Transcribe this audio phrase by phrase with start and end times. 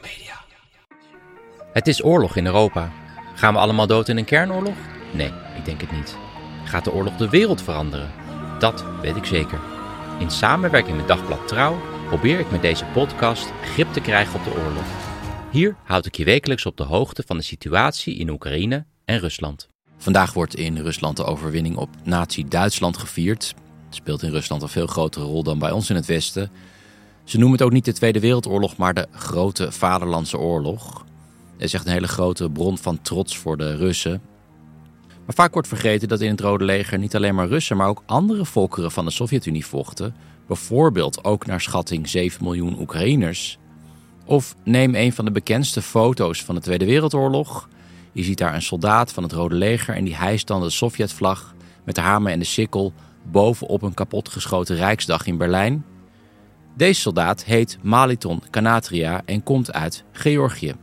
[0.00, 0.40] Media.
[1.72, 2.92] Het is oorlog in Europa.
[3.34, 4.76] Gaan we allemaal dood in een kernoorlog?
[5.12, 6.16] Nee, ik denk het niet.
[6.64, 8.10] Gaat de oorlog de wereld veranderen?
[8.58, 9.60] Dat weet ik zeker.
[10.18, 14.62] In samenwerking met Dagblad Trouw probeer ik met deze podcast grip te krijgen op de
[14.64, 14.84] oorlog.
[15.50, 19.68] Hier houd ik je wekelijks op de hoogte van de situatie in Oekraïne en Rusland.
[19.96, 23.54] Vandaag wordt in Rusland de overwinning op Nazi-Duitsland gevierd.
[23.86, 26.50] Het speelt in Rusland een veel grotere rol dan bij ons in het Westen.
[27.24, 31.04] Ze noemen het ook niet de Tweede Wereldoorlog, maar de Grote Vaderlandse Oorlog.
[31.52, 34.22] Het is echt een hele grote bron van trots voor de Russen.
[35.26, 38.02] Maar vaak wordt vergeten dat in het Rode Leger niet alleen maar Russen, maar ook
[38.06, 40.14] andere volkeren van de Sovjet-Unie vochten.
[40.46, 43.58] Bijvoorbeeld ook naar schatting 7 miljoen Oekraïners.
[44.24, 47.68] Of neem een van de bekendste foto's van de Tweede Wereldoorlog.
[48.12, 51.54] Je ziet daar een soldaat van het Rode Leger en die hijst dan de Sovjetvlag
[51.84, 55.84] met de hamer en de sikkel bovenop een kapotgeschoten Rijksdag in Berlijn.
[56.76, 60.74] Deze soldaat heet Maliton Kanatria en komt uit Georgië.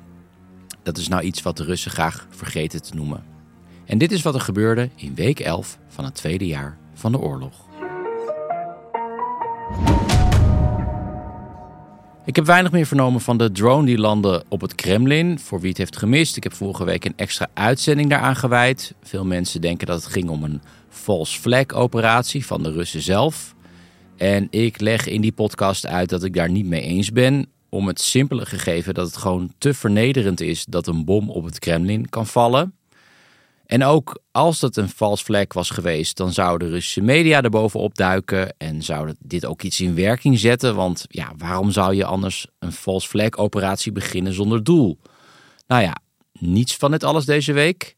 [0.83, 3.23] Dat is nou iets wat de Russen graag vergeten te noemen.
[3.85, 7.19] En dit is wat er gebeurde in week 11 van het tweede jaar van de
[7.19, 7.67] oorlog.
[12.25, 15.39] Ik heb weinig meer vernomen van de drone die landde op het Kremlin.
[15.39, 18.93] Voor wie het heeft gemist, ik heb vorige week een extra uitzending daaraan gewijd.
[19.01, 23.55] Veel mensen denken dat het ging om een false flag operatie van de Russen zelf.
[24.19, 27.47] En ik leg in die podcast uit dat ik daar niet mee eens ben.
[27.69, 31.59] Om het simpele gegeven dat het gewoon te vernederend is dat een bom op het
[31.59, 32.73] Kremlin kan vallen.
[33.65, 37.49] En ook als dat een false flag was geweest, dan zouden de Russische media er
[37.49, 40.75] bovenop duiken en zouden dit ook iets in werking zetten.
[40.75, 44.97] Want ja, waarom zou je anders een false flag operatie beginnen zonder doel?
[45.67, 45.95] Nou ja,
[46.39, 47.95] niets van dit alles deze week.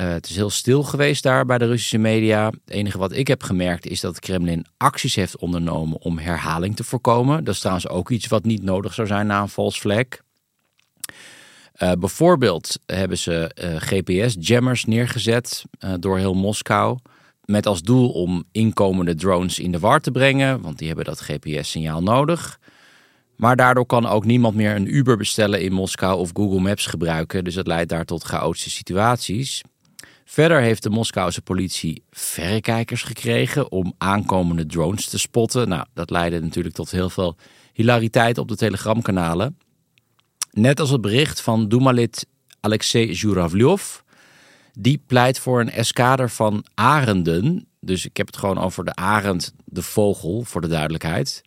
[0.00, 2.46] Uh, het is heel stil geweest daar bij de Russische media.
[2.46, 6.76] Het enige wat ik heb gemerkt is dat het Kremlin acties heeft ondernomen om herhaling
[6.76, 7.44] te voorkomen.
[7.44, 10.04] Dat is trouwens ook iets wat niet nodig zou zijn na een false flag.
[11.82, 15.64] Uh, bijvoorbeeld hebben ze uh, GPS-jammers neergezet
[15.98, 16.98] door heel Moskou.
[17.44, 21.20] Met als doel om inkomende drones in de war te brengen, want die hebben dat
[21.20, 22.58] GPS-signaal nodig.
[23.36, 27.44] Maar daardoor kan ook niemand meer een Uber bestellen in Moskou of Google Maps gebruiken.
[27.44, 29.62] Dus dat leidt daar tot chaotische situaties.
[30.24, 35.68] Verder heeft de Moskouse politie verrekijkers gekregen om aankomende drones te spotten.
[35.68, 37.36] Nou, dat leidde natuurlijk tot heel veel
[37.72, 39.58] hilariteit op de telegramkanalen.
[40.50, 42.26] Net als het bericht van Doemalit
[42.60, 43.98] Alexei Zhuravlyov.
[44.72, 47.66] Die pleit voor een eskader van arenden.
[47.80, 51.42] Dus ik heb het gewoon over de arend, de vogel, voor de duidelijkheid.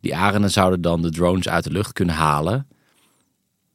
[0.00, 2.66] Die arenden zouden dan de drones uit de lucht kunnen halen.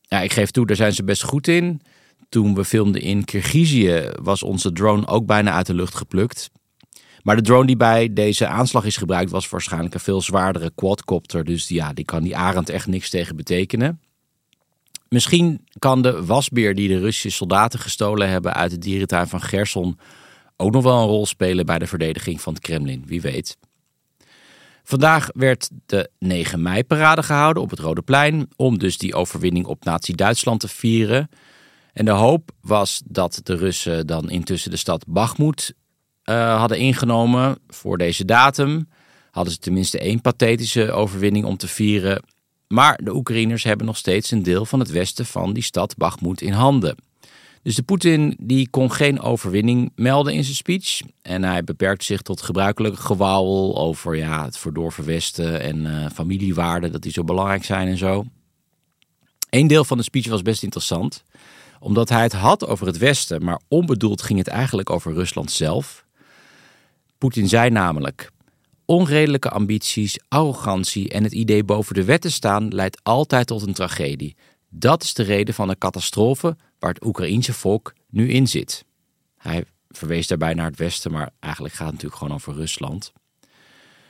[0.01, 1.81] Ja, ik geef toe, daar zijn ze best goed in.
[2.30, 6.50] Toen we filmden in Kirgizië was onze drone ook bijna uit de lucht geplukt.
[7.24, 11.44] Maar de drone die bij deze aanslag is gebruikt was waarschijnlijk een veel zwaardere quadcopter.
[11.44, 14.02] Dus ja, die kan die arend echt niks tegen betekenen.
[15.10, 20.00] Misschien kan de wasbeer die de Russische soldaten gestolen hebben uit de dierentuin van Gerson
[20.58, 23.58] ook nog wel een rol spelen bij de verdediging van het Kremlin, wie weet.
[24.84, 29.84] Vandaag werd de 9 mei-parade gehouden op het Rode Plein om dus die overwinning op
[29.84, 31.30] Nazi-Duitsland te vieren.
[31.97, 35.74] En de hoop was dat de Russen dan intussen de stad Bakhmut
[36.24, 38.90] uh, hadden ingenomen voor deze datum.
[39.31, 42.24] Hadden ze tenminste één pathetische overwinning om te vieren.
[42.68, 46.41] Maar de Oekraïners hebben nog steeds een deel van het westen van die stad Bakhmut
[46.41, 46.96] in handen.
[47.62, 51.02] Dus de Poetin die kon geen overwinning melden in zijn speech.
[51.22, 56.91] En hij beperkte zich tot gebruikelijke gewauwel over ja, het verdorven westen en uh, familiewaarden,
[56.91, 58.26] dat die zo belangrijk zijn en zo.
[59.49, 61.23] Eén deel van de speech was best interessant,
[61.79, 66.06] omdat hij het had over het westen, maar onbedoeld ging het eigenlijk over Rusland zelf.
[67.18, 68.32] Poetin zei namelijk:
[68.85, 73.74] Onredelijke ambities, arrogantie en het idee boven de wet te staan leidt altijd tot een
[73.74, 74.35] tragedie.
[74.70, 78.85] Dat is de reden van de catastrofe waar het Oekraïense volk nu in zit.
[79.38, 83.14] Hij verwees daarbij naar het Westen, maar eigenlijk gaat het natuurlijk gewoon over Rusland.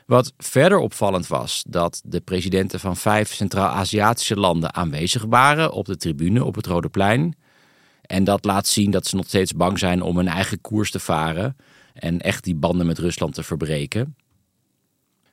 [0.05, 5.97] Wat verder opvallend was, dat de presidenten van vijf Centraal-Aziatische landen aanwezig waren op de
[5.97, 7.35] tribune op het Rode Plein.
[8.07, 10.99] En dat laat zien dat ze nog steeds bang zijn om hun eigen koers te
[10.99, 11.55] varen
[11.93, 14.15] en echt die banden met Rusland te verbreken.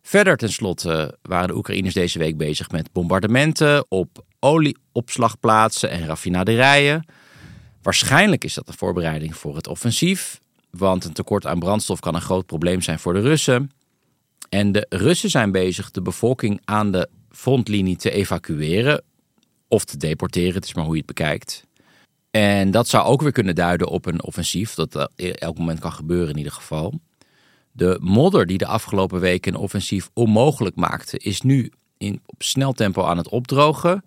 [0.02, 7.06] Verder tenslotte waren de Oekraïners deze week bezig met bombardementen op olieopslagplaatsen en raffinaderijen.
[7.82, 12.20] Waarschijnlijk is dat een voorbereiding voor het offensief, want een tekort aan brandstof kan een
[12.20, 13.70] groot probleem zijn voor de Russen.
[14.48, 19.02] En de Russen zijn bezig de bevolking aan de frontlinie te evacueren
[19.68, 21.66] of te deporteren, het is maar hoe je het bekijkt.
[22.34, 26.30] En dat zou ook weer kunnen duiden op een offensief, dat elk moment kan gebeuren
[26.30, 27.00] in ieder geval.
[27.72, 32.72] De modder die de afgelopen weken een offensief onmogelijk maakte, is nu in, op snel
[32.72, 34.04] tempo aan het opdrogen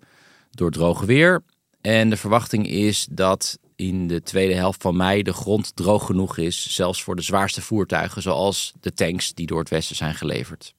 [0.50, 1.42] door droog weer.
[1.80, 6.38] En de verwachting is dat in de tweede helft van mei de grond droog genoeg
[6.38, 10.74] is, zelfs voor de zwaarste voertuigen, zoals de tanks die door het westen zijn geleverd.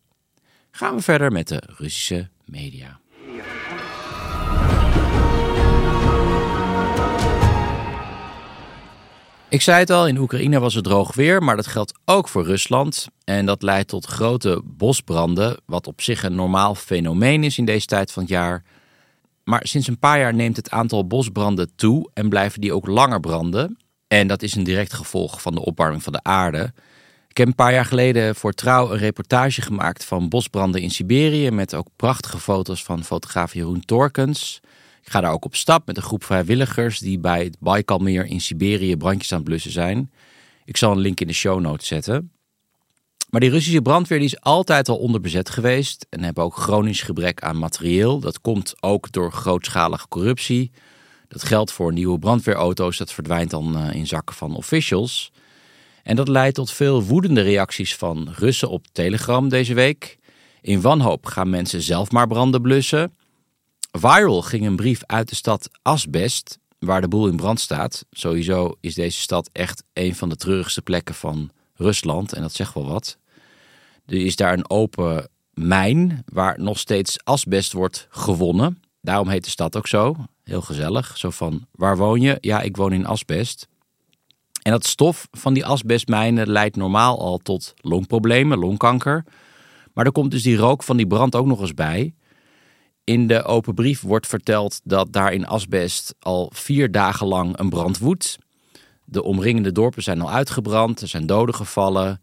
[0.72, 3.00] Gaan we verder met de Russische media.
[9.50, 12.46] Ik zei het al, in Oekraïne was het droog weer, maar dat geldt ook voor
[12.46, 13.08] Rusland.
[13.24, 17.86] En dat leidt tot grote bosbranden, wat op zich een normaal fenomeen is in deze
[17.86, 18.64] tijd van het jaar.
[19.44, 23.20] Maar sinds een paar jaar neemt het aantal bosbranden toe en blijven die ook langer
[23.20, 23.78] branden.
[24.08, 26.74] En dat is een direct gevolg van de opwarming van de aarde.
[27.28, 31.52] Ik heb een paar jaar geleden voor Trouw een reportage gemaakt van bosbranden in Siberië.
[31.52, 34.60] Met ook prachtige foto's van fotograaf Jeroen Torkens.
[35.10, 38.98] Ga daar ook op stap met een groep vrijwilligers die bij het Baikalmeer in Siberië
[38.98, 40.12] brandjes aan het blussen zijn.
[40.66, 42.32] Ik zal een link in de show notes zetten.
[43.30, 47.42] Maar die Russische brandweer die is altijd al onderbezet geweest en hebben ook chronisch gebrek
[47.42, 48.20] aan materieel.
[48.20, 50.72] Dat komt ook door grootschalige corruptie.
[51.28, 55.32] Dat geldt voor nieuwe brandweerauto's, dat verdwijnt dan eh, in zakken van officials.
[56.04, 60.18] En dat leidt tot veel woedende reacties van Russen op Telegram deze week.
[60.62, 63.14] In wanhoop gaan mensen zelf maar branden blussen.
[63.92, 68.06] Viral ging een brief uit de stad Asbest, waar de boel in brand staat.
[68.12, 72.74] Sowieso is deze stad echt een van de treurigste plekken van Rusland en dat zegt
[72.74, 73.18] wel wat.
[74.06, 78.82] Er is daar een open mijn waar nog steeds asbest wordt gewonnen.
[79.02, 80.16] Daarom heet de stad ook zo.
[80.44, 81.18] Heel gezellig.
[81.18, 82.38] Zo van, waar woon je?
[82.42, 83.68] Ja, ik woon in asbest.
[84.62, 89.26] En dat stof van die asbestmijnen leidt normaal al tot longproblemen, longkanker.
[89.94, 92.14] Maar er komt dus die rook van die brand ook nog eens bij.
[93.10, 97.70] In de open brief wordt verteld dat daar in asbest al vier dagen lang een
[97.70, 98.38] brand woedt.
[99.06, 102.22] De omringende dorpen zijn al uitgebrand, er zijn doden gevallen.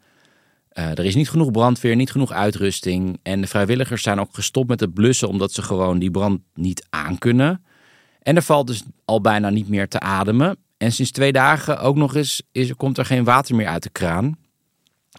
[0.73, 3.19] Uh, er is niet genoeg brandweer, niet genoeg uitrusting.
[3.23, 6.87] En de vrijwilligers zijn ook gestopt met het blussen omdat ze gewoon die brand niet
[6.91, 7.65] aankunnen.
[8.23, 10.57] En er valt dus al bijna niet meer te ademen.
[10.77, 13.91] En sinds twee dagen ook nog eens is, komt er geen water meer uit de
[13.91, 14.39] kraan.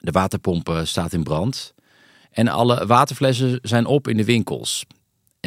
[0.02, 1.74] De waterpomp staat in brand.
[2.32, 4.86] En alle waterflessen zijn op in de winkels.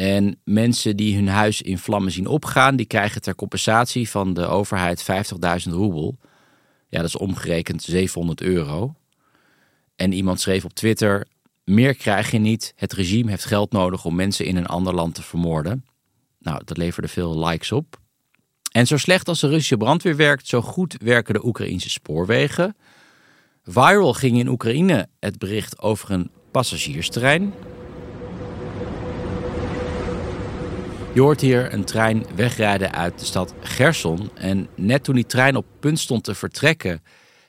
[0.01, 4.45] En mensen die hun huis in vlammen zien opgaan, die krijgen ter compensatie van de
[4.45, 5.05] overheid
[5.67, 6.17] 50.000 roebel.
[6.89, 8.93] Ja, dat is omgerekend 700 euro.
[9.95, 11.27] En iemand schreef op Twitter:
[11.63, 12.73] Meer krijg je niet.
[12.75, 15.85] Het regime heeft geld nodig om mensen in een ander land te vermoorden.
[16.39, 17.99] Nou, dat leverde veel likes op.
[18.71, 22.75] En zo slecht als de Russische brandweer werkt, zo goed werken de Oekraïnse spoorwegen.
[23.63, 27.53] Viral ging in Oekraïne het bericht over een passagiersterrein.
[31.13, 34.31] Je hoort hier een trein wegrijden uit de stad Gerson.
[34.35, 37.03] En net toen die trein op punt stond te vertrekken,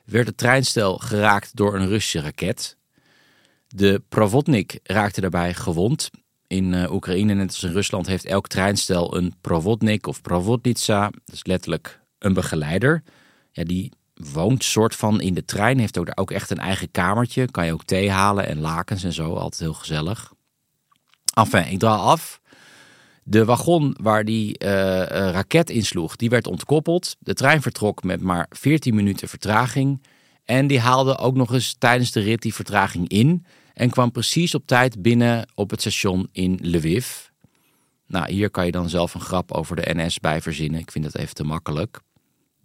[0.05, 2.77] werd het treinstel geraakt door een Russische raket.
[3.67, 6.09] De Provodnik raakte daarbij gewond.
[6.47, 11.09] In uh, Oekraïne, net als in Rusland, heeft elk treinstel een Provodnik of Provodnitsa.
[11.09, 13.03] Dat is letterlijk een begeleider.
[13.51, 17.51] Ja, die woont soort van in de trein, heeft ook, ook echt een eigen kamertje.
[17.51, 20.33] Kan je ook thee halen en lakens en zo, altijd heel gezellig.
[21.33, 22.41] Enfin, ik draal af.
[23.23, 24.69] De wagon waar die uh,
[25.07, 27.15] raket insloeg, die werd ontkoppeld.
[27.19, 30.01] De trein vertrok met maar 14 minuten vertraging.
[30.45, 33.45] En die haalde ook nog eens tijdens de rit die vertraging in.
[33.73, 37.07] En kwam precies op tijd binnen op het station in Lviv.
[38.07, 40.79] Nou, hier kan je dan zelf een grap over de NS bij verzinnen.
[40.79, 41.99] Ik vind dat even te makkelijk.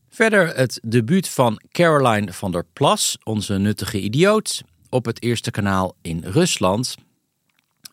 [0.08, 5.96] Verder het debuut van Caroline van der Plas, onze nuttige idioot, op het eerste kanaal
[6.02, 6.94] in Rusland.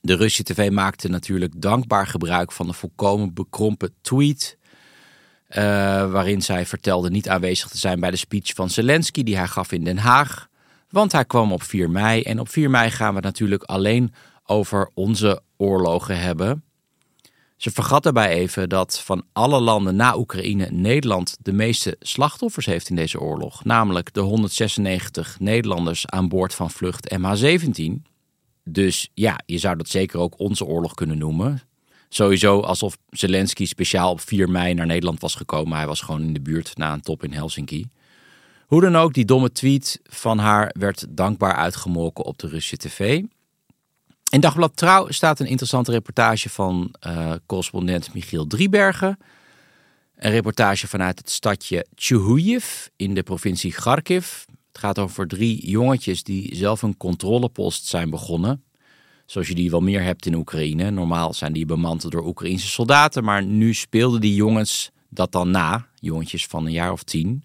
[0.05, 4.57] De Russische tv maakte natuurlijk dankbaar gebruik van de volkomen bekrompen tweet.
[5.49, 5.57] Uh,
[6.11, 9.71] waarin zij vertelde niet aanwezig te zijn bij de speech van Zelensky die hij gaf
[9.71, 10.47] in Den Haag.
[10.89, 12.21] Want hij kwam op 4 mei.
[12.21, 16.63] En op 4 mei gaan we natuurlijk alleen over onze oorlogen hebben.
[17.57, 22.89] Ze vergat daarbij even dat van alle landen na Oekraïne Nederland de meeste slachtoffers heeft
[22.89, 23.63] in deze oorlog.
[23.63, 28.14] Namelijk de 196 Nederlanders aan boord van vlucht MH17.
[28.69, 31.61] Dus ja, je zou dat zeker ook onze oorlog kunnen noemen.
[32.09, 35.77] Sowieso alsof Zelensky speciaal op 4 mei naar Nederland was gekomen.
[35.77, 37.89] Hij was gewoon in de buurt na een top in Helsinki.
[38.65, 43.21] Hoe dan ook, die domme tweet van haar werd dankbaar uitgemolken op de Russische tv.
[44.31, 49.17] In Dagblad Trouw staat een interessante reportage van uh, correspondent Michiel Driebergen.
[50.15, 54.43] Een reportage vanuit het stadje Chuhuyev in de provincie Kharkiv.
[54.75, 58.63] Het gaat over drie jongetjes die zelf een controlepost zijn begonnen.
[59.25, 60.91] Zoals je die wel meer hebt in Oekraïne.
[60.91, 65.87] Normaal zijn die bemand door Oekraïnse soldaten, maar nu speelden die jongens dat dan na.
[65.99, 67.43] Jongetjes van een jaar of tien.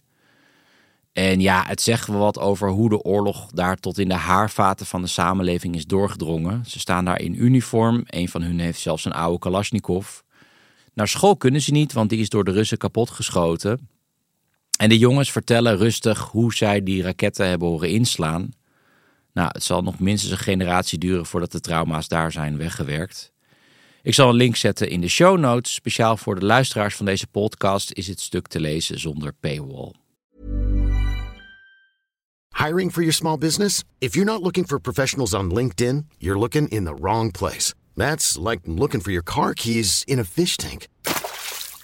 [1.13, 4.87] En ja, het zegt wel wat over hoe de oorlog daar tot in de haarvaten
[4.87, 6.65] van de samenleving is doorgedrongen.
[6.67, 8.03] Ze staan daar in uniform.
[8.07, 10.19] Een van hun heeft zelfs een oude Kalashnikov.
[10.95, 13.89] Naar school kunnen ze niet, want die is door de Russen kapotgeschoten.
[14.81, 18.51] En de jongens vertellen rustig hoe zij die raketten hebben horen inslaan.
[19.33, 23.33] Nou, het zal nog minstens een generatie duren voordat de trauma's daar zijn weggewerkt.
[24.03, 25.75] Ik zal een link zetten in de show notes.
[25.75, 29.93] Speciaal voor de luisteraars van deze podcast is het stuk te lezen zonder paywall.
[32.57, 33.83] Hiring for your small business?
[33.99, 37.75] If you're not looking for professionals on LinkedIn, you're looking in the wrong place.
[37.95, 40.87] That's like looking for your car keys in a fish tank.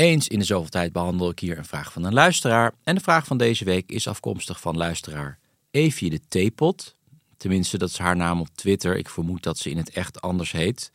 [0.00, 2.72] Eens in de zoveel tijd behandel ik hier een vraag van een luisteraar.
[2.82, 5.38] En de vraag van deze week is afkomstig van luisteraar
[5.70, 6.94] Evie de Theepot.
[7.36, 8.96] Tenminste, dat is haar naam op Twitter.
[8.96, 10.90] Ik vermoed dat ze in het echt anders heet.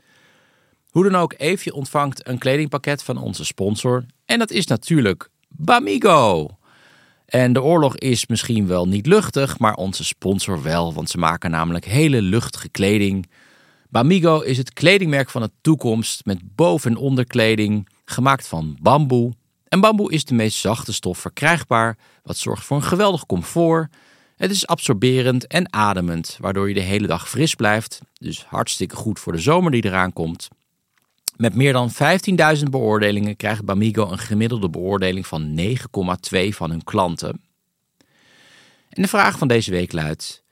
[0.89, 4.05] Hoe dan ook, Eefje ontvangt een kledingpakket van onze sponsor.
[4.25, 6.57] En dat is natuurlijk Bamigo.
[7.25, 11.51] En de oorlog is misschien wel niet luchtig, maar onze sponsor wel, want ze maken
[11.51, 13.29] namelijk hele luchtige kleding.
[13.89, 19.33] Bamigo is het kledingmerk van de toekomst met boven- en onderkleding gemaakt van bamboe.
[19.67, 23.89] En bamboe is de meest zachte stof verkrijgbaar, wat zorgt voor een geweldig comfort
[24.35, 28.01] het is absorberend en ademend, waardoor je de hele dag fris blijft.
[28.13, 30.47] Dus hartstikke goed voor de zomer die eraan komt.
[31.35, 31.91] Met meer dan
[32.57, 37.41] 15.000 beoordelingen krijgt Bamigo een gemiddelde beoordeling van 9,2 van hun klanten.
[38.89, 40.43] En de vraag van deze week luidt: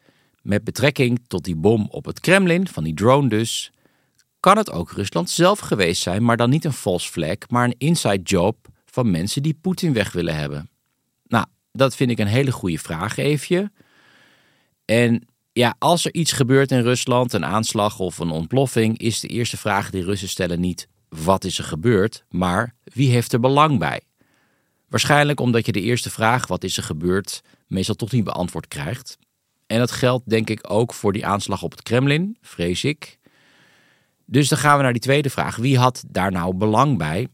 [0.42, 3.72] met betrekking tot die bom op het Kremlin, van die drone dus,
[4.44, 7.76] kan het ook Rusland zelf geweest zijn, maar dan niet een false flag, maar een
[7.78, 10.70] inside job van mensen die Poetin weg willen hebben?
[11.76, 13.72] Dat vind ik een hele goede vraag, Eefje.
[14.86, 19.28] En ja, als er iets gebeurt in Rusland, een aanslag of een ontploffing, is de
[19.28, 23.80] eerste vraag die Russen stellen niet wat is er gebeurd, maar wie heeft er belang
[23.80, 24.02] bij?
[24.90, 29.18] Waarschijnlijk omdat je de eerste vraag wat is er gebeurd meestal toch niet beantwoord krijgt.
[29.68, 33.20] En dat geldt denk ik ook voor die aanslag op het Kremlin, vrees ik.
[34.26, 35.56] Dus dan gaan we naar die tweede vraag.
[35.56, 37.28] Wie had daar nou belang bij?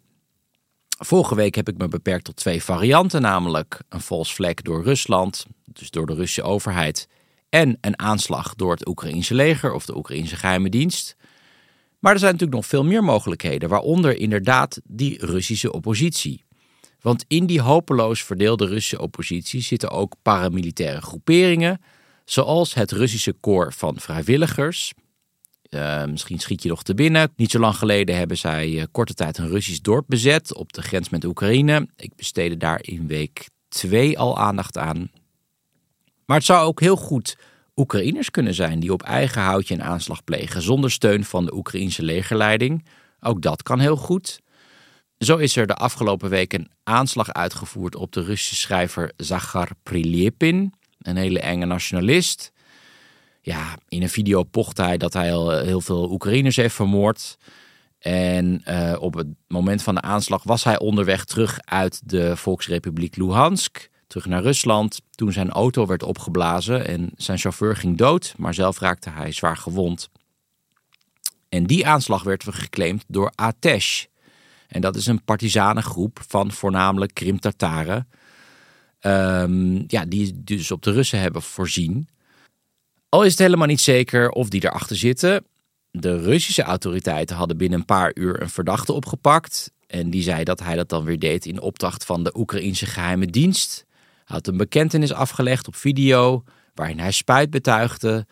[1.01, 5.45] Vorige week heb ik me beperkt tot twee varianten, namelijk een false flag door Rusland,
[5.65, 7.07] dus door de Russische overheid,
[7.49, 11.15] en een aanslag door het Oekraïense leger of de Oekraïnse geheime dienst.
[11.99, 16.43] Maar er zijn natuurlijk nog veel meer mogelijkheden, waaronder inderdaad die Russische oppositie.
[16.99, 21.81] Want in die hopeloos verdeelde Russische oppositie zitten ook paramilitaire groeperingen,
[22.25, 24.93] zoals het Russische koor van vrijwilligers,
[25.69, 27.31] uh, misschien schiet je nog te binnen.
[27.35, 30.81] Niet zo lang geleden hebben zij uh, korte tijd een Russisch dorp bezet op de
[30.81, 31.87] grens met Oekraïne.
[31.95, 35.11] Ik besteedde daar in week 2 al aandacht aan.
[36.25, 37.37] Maar het zou ook heel goed
[37.75, 42.03] Oekraïners kunnen zijn die op eigen houtje een aanslag plegen zonder steun van de Oekraïnse
[42.03, 42.85] legerleiding.
[43.19, 44.39] Ook dat kan heel goed.
[45.17, 50.73] Zo is er de afgelopen week een aanslag uitgevoerd op de Russische schrijver Zagar Prilepin,
[50.99, 52.51] een hele enge nationalist
[53.49, 57.37] ja, in een video pocht hij dat hij al eh, heel veel Oekraïners heeft vermoord.
[57.99, 63.15] En uh, op het moment van de aanslag was hij onderweg terug uit de Volksrepubliek
[63.15, 65.01] Luhansk, terug naar Rusland.
[65.11, 69.57] Toen zijn auto werd opgeblazen en zijn chauffeur ging dood, maar zelf raakte hij zwaar
[69.57, 70.09] gewond.
[71.49, 74.05] En die aanslag werd geclaimd door Atesh.
[74.67, 78.07] En dat is een partisanengroep van voornamelijk Krim-Tartaren.
[79.01, 82.07] Um, ja, die dus op de Russen hebben voorzien.
[83.09, 85.45] Al is het helemaal niet zeker of die erachter zitten.
[85.91, 89.71] De Russische autoriteiten hadden binnen een paar uur een verdachte opgepakt.
[89.87, 93.25] En die zei dat hij dat dan weer deed in opdracht van de Oekraïnse geheime
[93.25, 93.85] dienst.
[94.25, 98.25] Hij had een bekentenis afgelegd op video waarin hij spijt betuigde.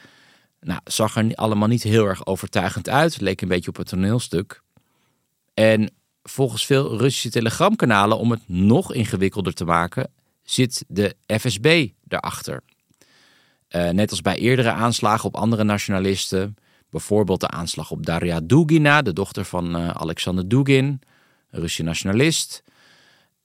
[0.60, 3.22] Nou, zag er allemaal niet heel erg overtuigend uit.
[3.22, 4.62] Leek een beetje op een toneelstuk.
[5.53, 5.91] En
[6.24, 10.12] volgens veel Russische telegramkanalen, om het nog ingewikkelder te maken,
[10.43, 12.63] zit de FSB erachter.
[13.70, 16.56] Uh, net als bij eerdere aanslagen op andere nationalisten,
[16.90, 21.00] Bijvoorbeeld de aanslag op Daria Dugina, de dochter van uh, Alexander Dugin, een
[21.60, 22.64] Russische nationalist.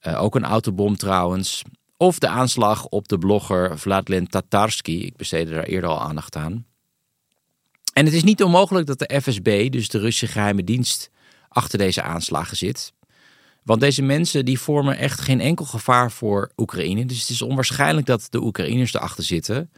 [0.02, 1.62] Uh, ook een autobom trouwens.
[1.96, 4.92] Of de aanslag op de blogger Vladlen Tatarsky.
[4.92, 6.66] Ik besteedde daar eerder al aandacht aan.
[7.92, 11.10] En het is niet onmogelijk dat de FSB, dus de Russische geheime dienst,
[11.48, 12.92] achter deze aanslagen zit.
[13.62, 17.06] Want deze mensen die vormen echt geen enkel gevaar voor Oekraïne.
[17.06, 19.70] Dus het is onwaarschijnlijk dat de Oekraïners erachter zitten.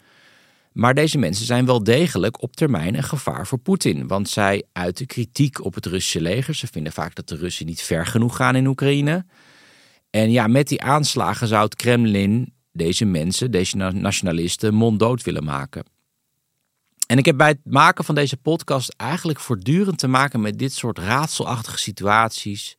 [0.75, 4.07] Maar deze mensen zijn wel degelijk op termijn een gevaar voor Poetin.
[4.07, 6.55] Want zij uiten kritiek op het Russische leger.
[6.55, 9.27] Ze vinden vaak dat de Russen niet ver genoeg gaan in Oekraïne.
[10.11, 15.85] En ja, met die aanslagen zou het Kremlin deze mensen, deze nationalisten, monddood willen maken.
[17.07, 20.73] En ik heb bij het maken van deze podcast eigenlijk voortdurend te maken met dit
[20.73, 22.77] soort raadselachtige situaties.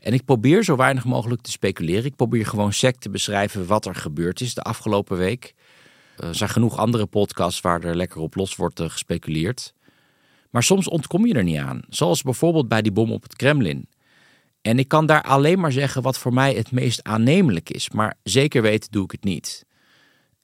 [0.00, 2.04] En ik probeer zo weinig mogelijk te speculeren.
[2.04, 5.54] Ik probeer gewoon sec te beschrijven wat er gebeurd is de afgelopen week.
[6.20, 9.74] Er zijn genoeg andere podcasts waar er lekker op los wordt eh, gespeculeerd.
[10.50, 11.80] Maar soms ontkom je er niet aan.
[11.88, 13.88] Zoals bijvoorbeeld bij die bom op het Kremlin.
[14.62, 17.90] En ik kan daar alleen maar zeggen wat voor mij het meest aannemelijk is.
[17.90, 19.66] Maar zeker weten doe ik het niet.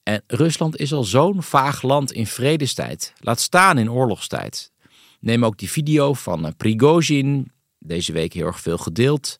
[0.02, 3.12] En Rusland is al zo'n vaag land in vredestijd.
[3.18, 4.72] Laat staan in oorlogstijd.
[5.20, 7.52] Neem ook die video van uh, Prigozhin.
[7.78, 9.38] Deze week heel erg veel gedeeld.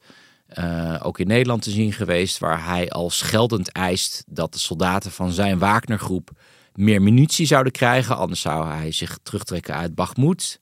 [0.59, 5.11] Uh, ook in Nederland te zien geweest, waar hij al scheldend eist dat de soldaten
[5.11, 6.31] van zijn Wagnergroep
[6.75, 10.61] meer munitie zouden krijgen, anders zou hij zich terugtrekken uit Bakhmut.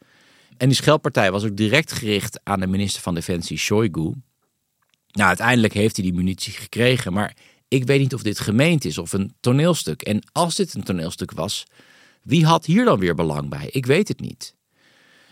[0.57, 4.13] En die scheldpartij was ook direct gericht aan de minister van Defensie Shoigu.
[5.11, 7.37] Nou, uiteindelijk heeft hij die munitie gekregen, maar
[7.69, 10.03] ik weet niet of dit gemeend is of een toneelstuk.
[10.03, 11.65] En als dit een toneelstuk was,
[12.23, 13.69] wie had hier dan weer belang bij?
[13.71, 14.55] Ik weet het niet.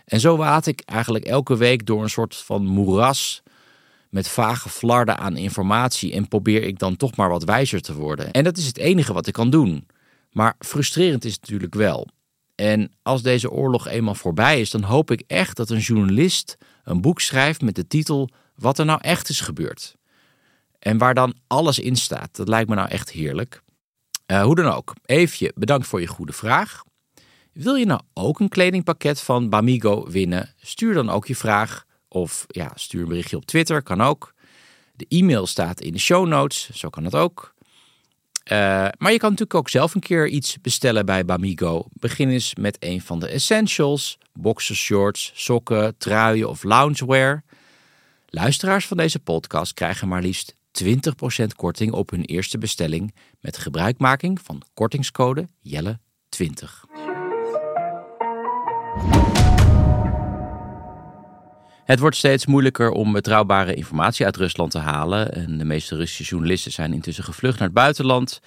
[0.05, 3.41] En zo waat ik eigenlijk elke week door een soort van moeras
[4.11, 8.31] met vage flarden aan informatie en probeer ik dan toch maar wat wijzer te worden.
[8.31, 9.87] En dat is het enige wat ik kan doen.
[10.31, 12.07] Maar frustrerend is het natuurlijk wel.
[12.55, 17.01] En als deze oorlog eenmaal voorbij is, dan hoop ik echt dat een journalist een
[17.01, 19.95] boek schrijft met de titel Wat er nou echt is gebeurd.
[20.79, 22.35] En waar dan alles in staat.
[22.35, 23.61] Dat lijkt me nou echt heerlijk.
[24.27, 26.83] Uh, hoe dan ook, Eefje, bedankt voor je goede vraag.
[27.53, 30.53] Wil je nou ook een kledingpakket van Bamigo winnen?
[30.61, 34.33] Stuur dan ook je vraag of ja, stuur een berichtje op Twitter, kan ook.
[34.93, 37.53] De e-mail staat in de show notes, zo kan het ook.
[38.51, 38.57] Uh,
[38.97, 41.85] maar je kan natuurlijk ook zelf een keer iets bestellen bij Bamigo.
[41.93, 47.43] Begin eens met een van de essentials: boxershorts, sokken, truien of loungewear.
[48.25, 50.85] Luisteraars van deze podcast krijgen maar liefst 20%
[51.55, 56.91] korting op hun eerste bestelling met gebruikmaking van kortingscode Jelle20.
[61.91, 65.33] Het wordt steeds moeilijker om betrouwbare informatie uit Rusland te halen.
[65.33, 68.39] En de meeste Russische journalisten zijn intussen gevlucht naar het buitenland.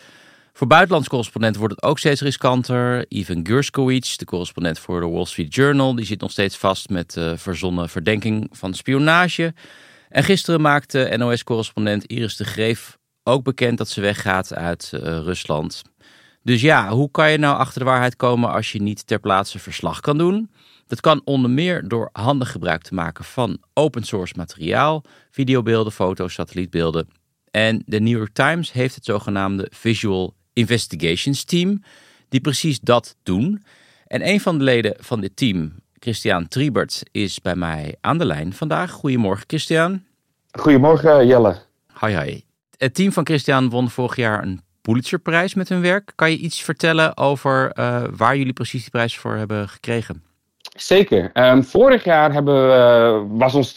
[0.52, 3.04] Voor buitenlands correspondenten wordt het ook steeds riskanter.
[3.09, 7.16] Ivan Gershkovich, de correspondent voor de Wall Street Journal, die zit nog steeds vast met
[7.16, 9.54] uh, verzonnen verdenking van spionage.
[10.09, 15.83] En gisteren maakte NOS-correspondent Iris de Greef ook bekend dat ze weggaat uit uh, Rusland.
[16.42, 19.59] Dus ja, hoe kan je nou achter de waarheid komen als je niet ter plaatse
[19.59, 20.50] verslag kan doen?
[20.86, 26.34] Dat kan onder meer door handig gebruik te maken van open source materiaal, videobeelden, foto's,
[26.34, 27.08] satellietbeelden.
[27.50, 31.82] En de New York Times heeft het zogenaamde Visual Investigations Team,
[32.28, 33.62] die precies dat doen.
[34.06, 38.24] En een van de leden van dit team, Christian Triebert, is bij mij aan de
[38.24, 38.90] lijn vandaag.
[38.90, 40.02] Goedemorgen, Christian.
[40.50, 41.56] Goedemorgen, Jelle.
[41.92, 42.44] Hoi, hoi.
[42.76, 46.12] Het team van Christian won vorig jaar een Pulitzerprijs met hun werk.
[46.14, 50.22] Kan je iets vertellen over uh, waar jullie precies die prijs voor hebben gekregen?
[50.74, 51.30] Zeker.
[51.34, 53.72] Um, vorig jaar hebben we, was ons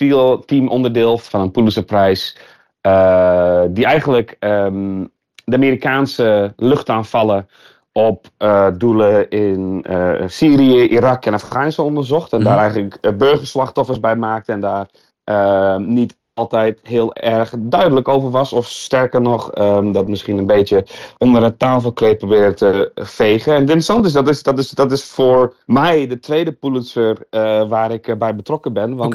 [0.46, 2.38] team onderdeel van een Pulitzerprijs.
[2.82, 5.12] Uh, die eigenlijk um,
[5.46, 7.48] de Amerikaanse luchtaanvallen
[7.92, 12.34] op uh, doelen in uh, Syrië, Irak en Afghanistan onderzocht.
[12.34, 12.54] En mm -hmm.
[12.54, 14.52] daar eigenlijk burgerslachtoffers bij maakte.
[14.52, 14.88] En daar
[15.24, 18.54] ehm, niet altijd heel erg duidelijk over was.
[18.54, 20.86] Of sterker nog, um, dat misschien een beetje
[21.18, 23.52] onder het tafelkleed probeert te vegen.
[23.52, 27.18] En het interessante is dat, is, dat, is, dat is voor mij de tweede Pulitzer
[27.32, 28.96] uh, waar ik uh, bij betrokken ben.
[28.96, 29.14] Want.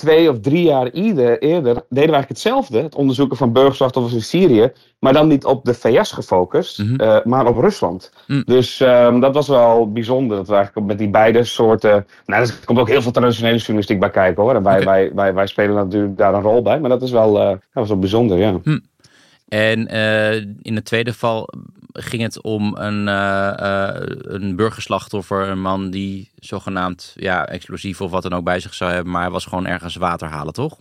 [0.00, 2.82] Twee of drie jaar eerder, eerder deden we eigenlijk hetzelfde.
[2.82, 4.72] Het onderzoeken van burgerslachtoffers in Syrië.
[4.98, 7.00] Maar dan niet op de VS gefocust, mm -hmm.
[7.00, 8.12] uh, maar op Rusland.
[8.26, 8.42] Mm.
[8.46, 10.36] Dus um, dat was wel bijzonder.
[10.36, 12.06] Dat we eigenlijk met die beide soorten.
[12.26, 14.54] Nou, er komt ook heel veel traditionele journalistiek bij kijken hoor.
[14.54, 14.84] En wij, okay.
[14.84, 16.80] wij, wij, wij spelen natuurlijk daar een rol bij.
[16.80, 18.60] Maar dat is wel, uh, dat was wel bijzonder, ja.
[18.62, 18.80] Mm.
[19.48, 21.48] En uh, in het tweede geval
[21.92, 23.06] ging het om een,
[24.34, 28.92] een burgerslachtoffer, een man die zogenaamd ja, explosief of wat dan ook bij zich zou
[28.92, 30.76] hebben, maar hij was gewoon ergens water halen, toch?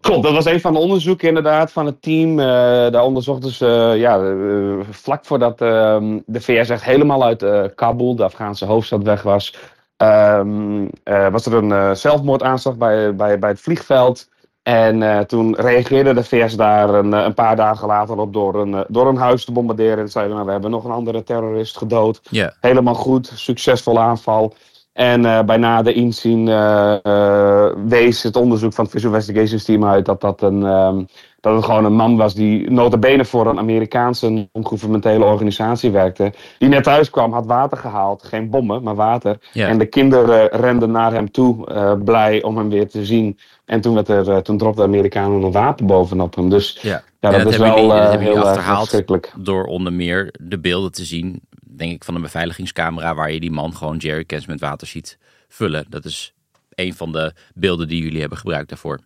[0.00, 2.30] Klopt, dat was een van de onderzoeken inderdaad van het team.
[2.30, 2.44] Uh,
[2.90, 8.16] daar onderzochten ze, uh, ja, uh, vlak voordat ehm, de VS echt helemaal uit Kabul,
[8.16, 9.56] de Afghaanse hoofdstad, weg was,
[9.96, 14.28] ehm, was er een zelfmoordaanslag bij, bij, bij het vliegveld.
[14.62, 19.08] En toen reageerde de VS daar een, een, paar dagen later op door een, door
[19.08, 19.98] een huis te bombarderen.
[19.98, 22.20] En zeiden, nou, we hebben nog een andere terrorist gedood.
[22.30, 22.50] Yeah.
[22.60, 24.54] Helemaal goed, succesvolle aanval.
[24.92, 29.84] En uh, bij nader inzien uh, uh, wees het onderzoek van het Visual Investigations Team
[29.84, 31.06] uit dat dat, een, um,
[31.40, 36.32] dat het gewoon een man was die notabene voor een Amerikaanse non-governementele organisatie werkte.
[36.58, 38.22] Die net thuis kwam, had water gehaald.
[38.22, 39.38] Geen bommen, maar water.
[39.52, 41.66] En de kinderen renden naar hem toe,
[42.04, 43.38] blij om hem weer te zien.
[43.64, 46.48] En toen, werd er, toen dropte de Amerikanen een wapen bovenop hem.
[46.48, 49.32] Dus ja, dat, dat is wel niet, dat heel verschrikkelijk.
[49.38, 51.40] Door onder meer de beelden te zien
[51.76, 55.86] denk ik, van een beveiligingscamera waar je die man gewoon jerrycans met water ziet vullen.
[55.88, 56.34] Dat is
[56.74, 58.98] een van de beelden die jullie hebben gebruikt daarvoor.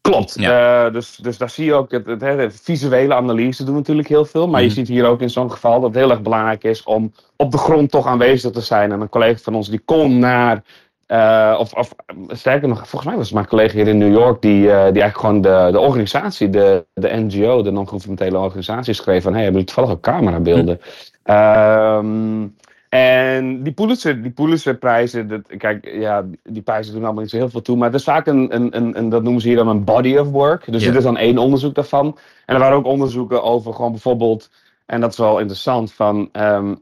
[0.00, 0.34] Klopt.
[0.38, 0.86] Ja.
[0.86, 4.24] Uh, dus, dus daar zie je ook, het, het, het, visuele analyse doen natuurlijk heel
[4.24, 4.48] veel.
[4.48, 4.66] Maar mm.
[4.66, 7.50] je ziet hier ook in zo'n geval dat het heel erg belangrijk is om op
[7.50, 8.92] de grond toch aanwezig te zijn.
[8.92, 10.62] En een collega van ons die kon naar,
[11.08, 11.94] uh, of, of
[12.28, 15.02] sterker nog, volgens mij was het mijn collega hier in New York die, uh, die
[15.02, 19.60] eigenlijk gewoon de, de organisatie, de, de NGO, de non-governementele organisatie schreef van, hey, hebben
[19.60, 20.80] jullie toevallig ook camerabeelden?
[21.24, 21.34] Mm.
[21.34, 22.56] Um,
[22.90, 27.48] en die Pulitzer, die Pulitzer-prijzen, dat, kijk, ja, die prijzen doen allemaal niet zo heel
[27.48, 27.76] veel toe.
[27.76, 30.16] Maar dat is vaak een, een, een, een dat noemen ze hier dan een body
[30.16, 30.72] of work.
[30.72, 30.88] Dus Ja.
[30.88, 32.18] dit is dan één onderzoek daarvan.
[32.46, 34.50] En er waren ook onderzoeken over gewoon bijvoorbeeld,
[34.86, 36.74] en dat is wel interessant, van ehm,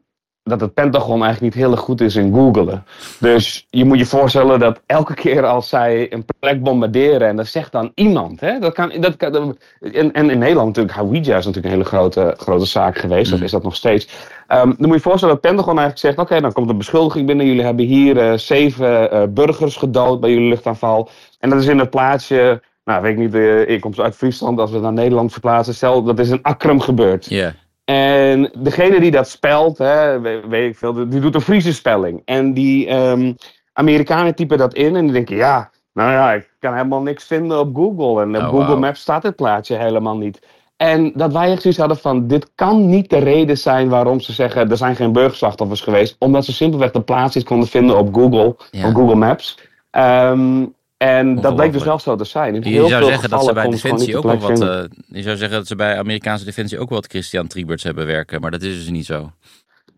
[0.49, 2.85] dat het Pentagon eigenlijk niet heel goed is in googelen.
[3.21, 7.47] Dus je moet je voorstellen dat elke keer als zij een plek bombarderen en dat
[7.47, 8.41] zegt dan iemand.
[8.41, 11.71] Hè, dat kan, dat kan, dat- en, en in Nederland natuurlijk, Hawija is natuurlijk een
[11.71, 13.45] hele grote, grote zaak geweest, of Mm.
[13.45, 14.09] is dat nog steeds.
[14.47, 16.75] Ehm, dan moet je je voorstellen dat het Pentagon eigenlijk zegt, oké, dan komt de
[16.75, 17.47] beschuldiging binnen.
[17.47, 21.09] Jullie hebben hier eh, zeven eh, burgers gedood bij jullie luchtaanval.
[21.39, 24.17] En dat is in het plaatsje, nou weet ik niet, eh, ik kom zo uit
[24.17, 27.27] Friesland, als we het naar Nederland verplaatsen, stel dat is in Akrum gebeurd.
[27.29, 27.53] Ja,
[27.89, 32.23] En degene die dat spelt, hè, weet, ik veel, die doet een Friese spelling.
[32.25, 33.33] En die ehm,
[33.73, 37.59] Amerikanen typen dat in en die denken, ja, nou ja, ik kan helemaal niks vinden
[37.59, 38.23] op Google.
[38.23, 38.77] En op Oh, Google.
[38.77, 40.47] Maps staat het plaatje helemaal niet.
[40.77, 44.33] En dat wij echt zoiets hadden van, dit kan niet de reden zijn waarom ze
[44.33, 46.17] zeggen, er zijn geen burgerslachtoffers geweest.
[46.19, 48.89] Omdat ze simpelweg de plaats niet konden vinden op Google, Ja.
[48.89, 49.59] op Google Maps.
[49.91, 50.65] Ehm,
[50.99, 52.55] en dat bleek dus wel zo te zijn.
[52.55, 54.61] In je heel zou veel zeggen dat ze bij Defensie ook wel wat.
[54.61, 58.07] eh, je zou zeggen dat ze bij Amerikaanse Defensie ook wel wat Christian Trieberts hebben
[58.07, 59.33] werken, maar dat is dus niet zo.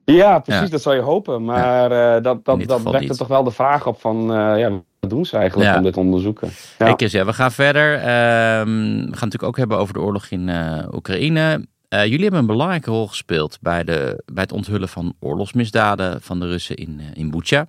[0.04, 0.68] Ja, precies, Ja.
[0.68, 1.44] dat zou je hopen.
[1.44, 4.70] Maar eh, dat, dat, dat wekt er toch wel de vraag op van, eh, ja,
[5.00, 5.76] wat doen ze eigenlijk Ja.
[5.76, 6.48] om dit te onderzoeken?
[6.78, 6.84] Ja.
[6.84, 7.94] Hey Chris, ja, we gaan verder.
[7.94, 10.50] Ehm, we gaan het natuurlijk ook hebben over de oorlog in
[10.94, 11.66] Oekraïne.
[11.88, 16.46] Jullie hebben een belangrijke rol gespeeld bij, de, bij het onthullen van oorlogsmisdaden van de
[16.46, 17.66] Russen in, in Bucha.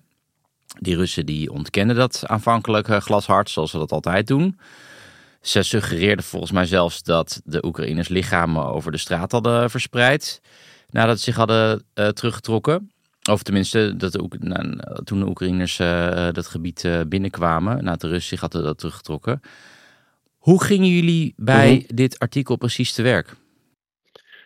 [0.79, 4.59] Die Russen die ontkenden dat aanvankelijk eh, glashard, zoals ze dat altijd doen.
[5.41, 10.41] Ze suggereerden volgens mij zelfs dat de Oekraïners lichamen over de straat hadden verspreid.
[10.89, 12.91] Nadat ze zich hadden eh, teruggetrokken.
[13.29, 18.39] Of tenminste, dat de, toen de Oekraïners eh, dat gebied binnenkwamen, nadat de Russen zich
[18.39, 19.41] hadden dat teruggetrokken.
[20.37, 21.95] Hoe gingen jullie bij Mhm.
[21.95, 23.35] dit artikel precies te werk?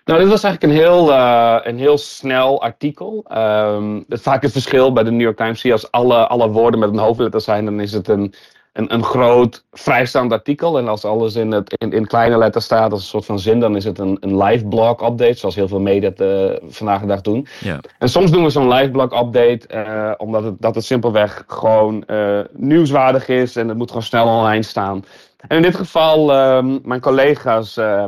[0.06, 3.26] Nou, dit was eigenlijk een heel, eh, een heel snel artikel.
[3.28, 5.60] Ehm, het is het verschil bij de New York Times.
[5.60, 8.34] Zie je als alle, alle woorden met een hoofdletter zijn, dan is het een,
[8.76, 10.78] een, een groot vrijstaand artikel.
[10.78, 13.60] En als alles in, het, in, in kleine letters staat als een soort van zin,
[13.60, 15.34] dan is het een, een live blog update.
[15.34, 17.48] Zoals heel veel media eh, vandaag de dag doen.
[17.60, 17.80] Ja.
[18.00, 22.04] En soms doen we zo'n live blog update, eh, omdat het, dat het simpelweg gewoon
[22.06, 25.04] eh, nieuwswaardig is en het moet gewoon snel online staan.
[25.48, 28.06] En in dit geval, ehm, mijn collega's eh,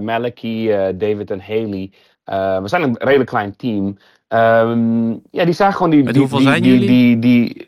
[0.98, 1.92] David en Haley,
[2.62, 3.98] we zijn een redelijk klein team.
[4.28, 6.04] Ehm, ja, die zagen gewoon die.
[6.04, 6.88] Met die, hoeveel die, zijn die, jullie?
[6.88, 7.67] Die, die,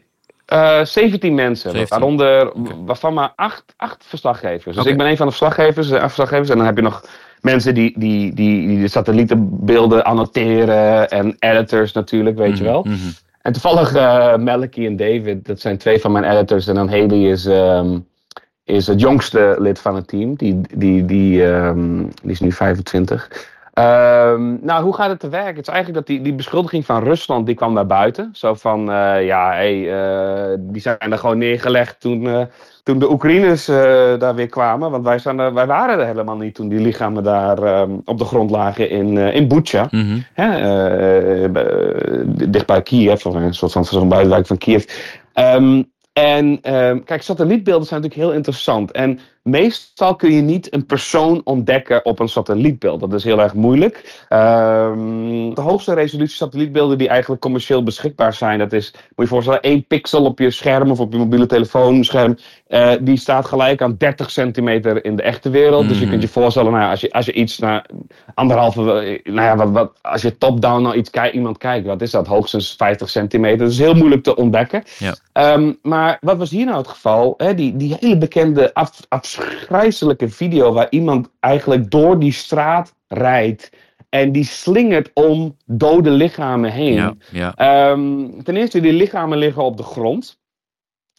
[0.50, 1.98] eh, 17 mensen, 17.
[1.98, 2.52] waaronder,
[2.86, 4.76] waarvan maar acht, acht verslaggevers.
[4.76, 6.50] Dus ik ben een van de verslaggevers, eh, verslaggevers.
[6.50, 7.06] En dan heb je nog
[7.42, 12.82] mensen die, die, die, die de satellietenbeelden annoteren en editors natuurlijk, weet je wel.
[12.82, 13.10] Mhm, mhm.
[13.42, 16.68] En toevallig eh Malachi en David, dat zijn twee van mijn editors.
[16.68, 18.00] En dan Haley is, ehm,
[18.64, 20.36] is het jongste lid van het team.
[20.36, 23.30] Die, die, die, ehm, die is nu 25.
[23.74, 25.56] Ehm, nou, hoe gaat het te werk?
[25.56, 28.30] Het is eigenlijk dat die, die beschuldiging van Rusland, die kwam naar buiten.
[28.34, 32.42] Zo van, eh, ja, hey, eh, die zijn er gewoon neergelegd toen, eh,
[32.84, 33.66] toen de Oekraïners
[34.20, 34.92] daar weer kwamen.
[34.92, 38.18] Want wij, zijn er, wij waren er helemaal niet toen die lichamen daar ehm, op
[38.18, 39.90] de grond lagen in, in Bucha.
[40.34, 41.50] Eh,
[42.50, 44.86] dicht bij Kiev, of een soort van zo'n buitenwijk van Kiev.
[45.34, 46.62] Ehm, En
[47.06, 48.92] kijk, satellietbeelden zijn natuurlijk heel interessant.
[48.92, 53.00] En meestal kun je niet een persoon ontdekken op een satellietbeeld.
[53.00, 54.24] Dat is heel erg moeilijk.
[54.30, 59.28] Ehm, de hoogste resolutie satellietbeelden die eigenlijk commercieel beschikbaar zijn, dat is, moet je je
[59.28, 62.38] voorstellen, één pixel op je scherm of op je mobiele telefoonscherm.
[62.70, 65.88] Uh, die staat gelijk aan 30 centimeter in de echte wereld.
[65.88, 66.10] Dus je Mhm.
[66.12, 67.86] kunt je voorstellen, nou als, je, als je iets naar
[68.34, 72.02] anderhalve, eh, nou ja, wat, wat, als je top-down naar iets kijkt, iemand kijkt, wat
[72.02, 72.28] is dat?
[72.28, 73.58] Hoogstens 50 centimeter.
[73.58, 74.84] Dat is heel moeilijk te ontdekken.
[74.98, 75.16] Ja.
[75.32, 77.38] Ehm, maar wat was hier nou het geval?
[77.56, 78.92] Die, die hele bekende af,
[79.38, 83.70] afschrijzelijke video waar iemand eigenlijk door die straat rijdt
[84.10, 86.94] en die slingert om dode lichamen heen.
[86.94, 87.56] Ja, ja.
[87.56, 90.38] Ehm, ten eerste, die lichamen liggen op de grond.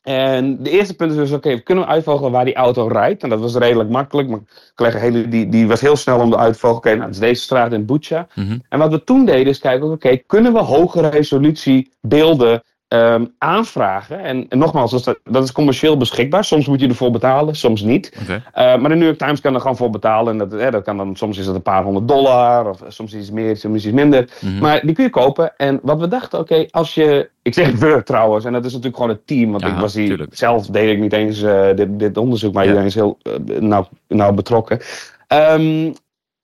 [0.03, 3.23] En de eerste punt is dus, oké, kunnen we uitvogelen waar die auto rijdt?
[3.23, 4.29] En dat was redelijk makkelijk.
[4.29, 6.79] Mijn collega hele, die, die was heel snel om de uit te vogelen.
[6.79, 8.27] Oké, nou, het is deze straat in Bucha.
[8.35, 8.59] Mhm.
[8.69, 14.21] En wat we toen deden is kijken, oké, kunnen we hoge resolutie beelden ehm, aanvragen?
[14.21, 16.45] En, en nogmaals, dat is, dat is commercieel beschikbaar.
[16.45, 18.13] Soms moet je ervoor betalen, soms niet.
[18.29, 20.33] Uh, maar de New York Times kan er gewoon voor betalen.
[20.33, 23.15] En dat, hè, dat kan dan, soms is het een paar honderd dollar, of soms
[23.15, 24.29] iets meer, soms iets minder.
[24.41, 24.59] Mhm.
[24.59, 25.53] Maar die kun je kopen.
[25.57, 27.31] En wat we dachten, oké, als je.
[27.43, 29.51] Ik zeg we trouwens, en dat is natuurlijk gewoon het team.
[29.51, 30.37] Want Ja, ik was tuurlijk.
[30.37, 32.69] zelf deed ik niet eens eh, dit, dit onderzoek, maar Ja.
[32.69, 34.79] iedereen is heel eh, nauw, nauw betrokken.
[35.27, 35.93] Ehm,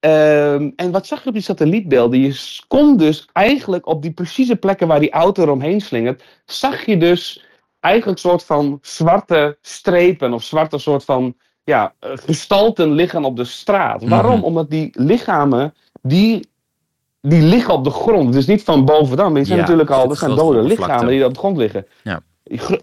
[0.07, 2.21] ehm, en wat zag je op die satellietbeelden?
[2.21, 6.97] Je kon dus eigenlijk op die precieze plekken waar die auto eromheen slingert, zag je
[6.97, 7.45] dus
[7.81, 13.45] eigenlijk soort van zwarte strepen of zwarte soort van ja, eh, gestalten liggen op de
[13.45, 14.01] straat.
[14.01, 14.11] Mhm.
[14.11, 14.45] Waarom?
[14.45, 16.49] Omdat die lichamen, die,
[17.21, 18.33] die liggen op de grond.
[18.33, 21.25] Dus niet van bovenaan, maar die zijn Ja, natuurlijk al, dat zijn dode lichamen die
[21.25, 21.87] op de grond liggen.
[22.03, 22.21] Ja.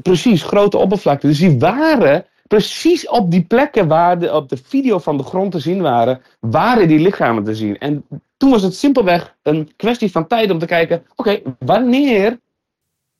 [0.01, 1.27] Precies, grote oppervlakte.
[1.27, 5.51] Dus die waren precies op die plekken waar de, op de video van de grond
[5.51, 7.77] te zien waren, waren die lichamen te zien.
[7.77, 8.05] En
[8.37, 12.39] toen was het simpelweg een kwestie van tijd om te kijken, oké, wanneer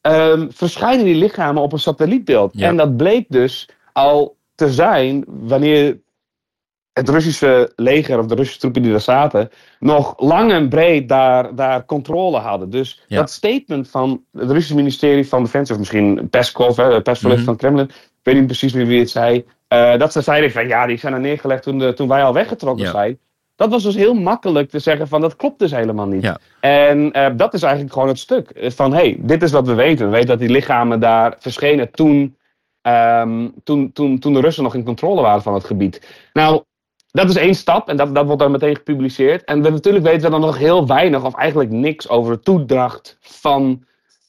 [0.02, 2.52] ehm, verschijnen die lichamen op een satellietbeeld?
[2.56, 2.68] Ja.
[2.68, 6.00] En dat bleek dus al te zijn wanneer
[6.94, 11.56] het Russische leger of de Russische troepen die daar zaten, nog lang en breed daar,
[11.56, 12.70] daar controle hadden.
[12.70, 13.18] Dus Ja.
[13.20, 17.38] dat statement van het Russische ministerie van Defensie, of misschien Peskov, hè, Mhm.
[17.38, 17.90] van Kremlin,
[18.24, 21.14] weet niet precies meer wie het zei, eh, dat ze zeiden van ja, die zijn
[21.14, 22.92] er neergelegd toen, de, toen wij al weggetrokken Ja.
[22.92, 23.20] zijn.
[23.56, 26.24] Dat was dus heel makkelijk te zeggen van dat klopt dus helemaal niet.
[26.24, 26.38] Ja.
[26.60, 28.50] En eh, dat is eigenlijk gewoon het stuk.
[28.50, 30.06] eh, Van hé, hey, dit is wat we weten.
[30.06, 32.38] We weten dat die lichamen daar verschenen toen,
[32.82, 36.28] ehm, toen, toen, toen de Russen nog in controle waren van het gebied.
[36.34, 36.64] Nou,
[37.12, 39.44] dat is één stap en dat, dat wordt dan meteen gepubliceerd.
[39.44, 43.18] En we, natuurlijk weten we dan nog heel weinig of eigenlijk niks over de toedracht
[43.22, 43.84] van,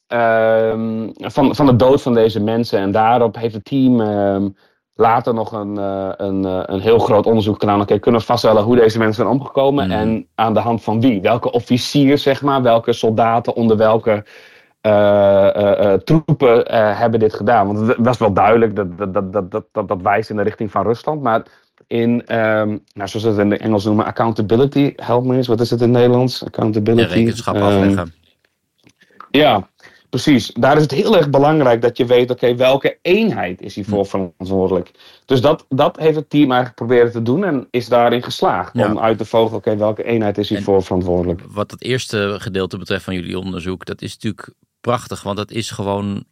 [0.07, 2.79] ehm, van, van de dood van deze mensen.
[2.79, 4.49] En daarop heeft het team ehm,
[4.95, 7.81] later nog een, eh, een, eh, een heel groot onderzoek gedaan.
[7.81, 9.97] Oké, kunnen we vaststellen hoe deze mensen zijn omgekomen Mhm.
[9.99, 11.21] en aan de hand van wie?
[11.21, 14.25] Welke officier, zeg maar, welke soldaten onder welke
[14.81, 17.67] eh, troepen hebben dit gedaan?
[17.67, 20.83] Want het was wel duidelijk dat dat, dat, dat, dat, wijst in de richting van
[20.83, 21.43] Rusland, maar
[21.87, 25.61] in, ehm, nou, zoals ze het in het Engels noemen, accountability, help me eens, wat
[25.61, 26.40] is het in het Nederlands?
[26.40, 27.12] Ja, Accountability.
[27.14, 28.12] rekenschap Ehm, afleggen.
[29.31, 29.69] ja,
[30.14, 30.50] precies.
[30.53, 34.90] Daar is het heel erg belangrijk dat je weet, oké, welke eenheid is hiervoor verantwoordelijk.
[35.24, 38.70] Dus dat, dat heeft het team eigenlijk proberen te doen en is daarin geslaagd.
[38.74, 38.90] Ja.
[38.90, 41.42] Om uit te vogelen, oké, welke eenheid is hiervoor verantwoordelijk.
[41.48, 44.48] Wat het eerste gedeelte betreft van jullie onderzoek, dat is natuurlijk
[44.81, 46.24] prachtig, want dat is gewoon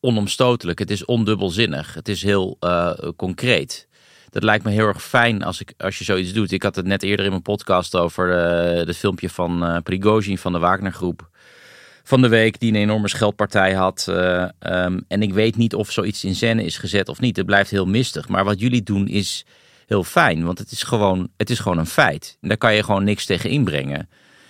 [0.00, 0.78] onomstotelijk.
[0.78, 1.94] Het is ondubbelzinnig.
[1.94, 3.88] Het is heel eh, concreet.
[4.30, 6.52] Dat lijkt me heel erg fijn als, ik, als je zoiets doet.
[6.52, 10.52] Ik had het net eerder in mijn podcast over eh het filmpje van Prigozhin van
[10.52, 11.27] de Wagnergroep
[12.08, 14.06] van de week, die een enorme scheldpartij had.
[14.08, 17.36] eh, ehm, en ik weet niet of zoiets in scène is gezet of niet.
[17.36, 18.28] Het blijft heel mistig.
[18.28, 19.44] Maar wat jullie doen is
[19.86, 22.36] heel fijn, want het is gewoon, het is gewoon een feit.
[22.40, 24.08] Daar kan je gewoon niks tegen inbrengen.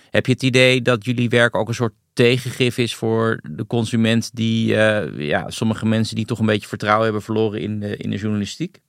[0.09, 4.29] Heb je het idee dat jullie werk ook een soort tegengif is voor de consument
[4.35, 8.09] die, eh, ja, sommige mensen die toch een beetje vertrouwen hebben verloren in de, in
[8.09, 8.79] de journalistiek?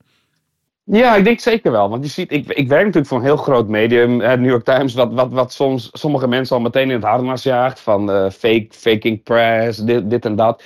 [0.93, 1.89] Ja, ik denk zeker wel.
[1.89, 4.95] Want je ziet, ik, ik werk natuurlijk voor een heel groot medium, New York Times,
[4.95, 7.81] wat, wat, wat soms sommige mensen al meteen in het harnas jaagt.
[7.81, 10.63] Van eh, fake, faking press, dit, dit en dat.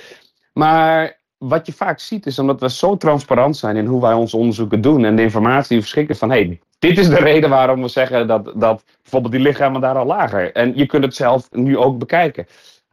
[0.53, 4.37] Maar wat je vaak ziet is omdat we zo transparant zijn in hoe wij onze
[4.37, 5.05] onderzoeken doen.
[5.05, 8.27] En de informatie die we verschikken van, hey, dit is de reden waarom we zeggen
[8.27, 10.53] dat, dat bijvoorbeeld die lichamen daar al lagen.
[10.53, 12.47] En je kunt het zelf nu ook bekijken.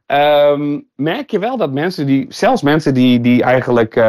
[0.07, 4.03] Ehm, merk je wel dat mensen die, zelfs mensen die, die eigenlijk eh,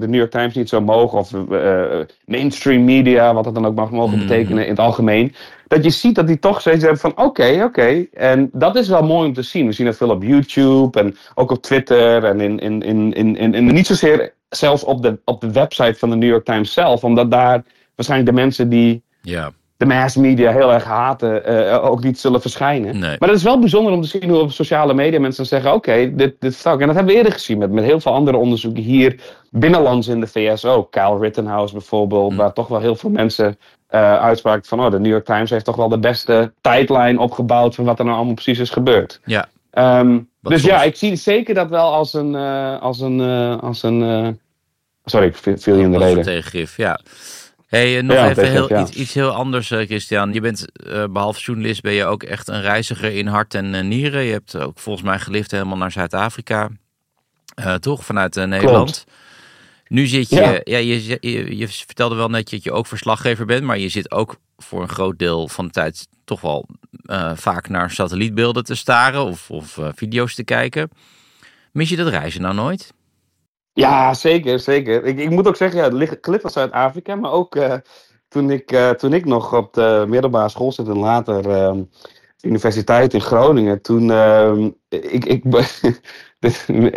[0.00, 3.74] de New York Times niet zo mogen, of eh, mainstream media, wat dat dan ook
[3.74, 4.26] mag mogen Mhm.
[4.26, 5.34] betekenen in het algemeen,
[5.68, 8.06] dat je ziet dat die toch steeds hebben van oké, oké.
[8.12, 9.66] En dat is wel mooi om te zien.
[9.66, 13.36] We zien dat veel op YouTube en ook op Twitter en in, in, in, in,
[13.36, 16.72] in, in- niet zozeer zelfs op de, op de website van de New York Times
[16.72, 17.62] zelf, omdat daar
[17.94, 19.50] waarschijnlijk de mensen die Ja.
[19.78, 22.98] De mass media heel erg haten, eh, ook niet zullen verschijnen.
[22.98, 23.16] Nee.
[23.18, 26.14] Maar het is wel bijzonder om te zien hoe op sociale media mensen zeggen: oké,
[26.14, 26.80] dit, dit ook.
[26.80, 30.20] En dat hebben we eerder gezien met, met heel veel andere onderzoeken hier binnenlands in
[30.20, 30.90] de VS ook.
[30.90, 33.58] Kyle Rittenhouse bijvoorbeeld, waar toch wel heel veel mensen
[33.90, 37.74] uh, uitspraken van: oh, de New York Times heeft toch wel de beste tijdlijn opgebouwd
[37.74, 39.20] van wat er nou allemaal precies is gebeurd.
[39.24, 39.48] Ja.
[40.00, 42.34] Um, dus soms- ja, ik zie zeker dat wel als een.
[42.34, 44.28] eh, als een, eh, als een eh,
[45.04, 46.22] sorry, ik viel je in de reden.
[46.24, 47.00] tegengif, ja.
[47.68, 50.32] Hey, eh, nog Ja, even heel, iets, iets heel anders, eh, Christian.
[50.32, 54.22] Je bent, eh, behalve journalist, ben je ook echt een reiziger in hart en nieren.
[54.22, 56.70] Je hebt ook volgens mij gelift helemaal naar Zuid-Afrika.
[57.80, 58.04] Toch?
[58.04, 59.04] Vanuit Nederland.
[59.86, 60.60] Nu zit je, ja.
[60.64, 60.78] Ja.
[60.78, 64.36] je, je, je vertelde wel net dat je ook verslaggever bent, maar je zit ook
[64.56, 66.68] voor een groot deel van de tijd toch wel
[67.34, 70.90] vaak naar satellietbeelden te staren of, of video's te kijken.
[71.72, 72.92] Mis je dat reizen nou nooit?
[73.78, 75.04] Ja, zeker, zeker.
[75.04, 77.74] Ik, ik moet ook zeggen, ja, het ligt van Zuid-Afrika, maar ook eh,
[78.28, 81.82] toen, ik, eh, toen ik nog op de middelbare school zat en later ehm,
[82.40, 85.44] universiteit in Groningen, toen ehm, ik, ik,